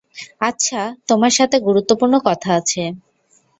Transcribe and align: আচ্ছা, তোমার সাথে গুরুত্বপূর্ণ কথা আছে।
আচ্ছা, 0.41 0.79
তোমার 1.07 1.31
সাথে 1.31 1.57
গুরুত্বপূর্ণ 1.59 2.15
কথা 2.25 2.49
আছে। 2.59 2.83